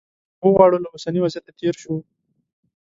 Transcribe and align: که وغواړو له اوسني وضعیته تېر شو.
که 0.39 0.43
وغواړو 0.47 0.81
له 0.83 0.87
اوسني 0.93 1.19
وضعیته 1.21 1.51
تېر 1.59 1.75
شو. 1.81 1.93